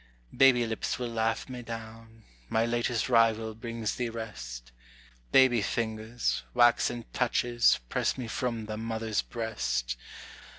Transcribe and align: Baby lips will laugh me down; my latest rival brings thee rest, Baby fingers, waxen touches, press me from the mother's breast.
Baby 0.35 0.65
lips 0.65 0.97
will 0.97 1.09
laugh 1.11 1.47
me 1.47 1.61
down; 1.61 2.23
my 2.49 2.65
latest 2.65 3.07
rival 3.07 3.53
brings 3.53 3.93
thee 3.97 4.09
rest, 4.09 4.71
Baby 5.31 5.61
fingers, 5.61 6.41
waxen 6.55 7.05
touches, 7.13 7.79
press 7.87 8.17
me 8.17 8.27
from 8.27 8.65
the 8.65 8.77
mother's 8.77 9.21
breast. 9.21 9.95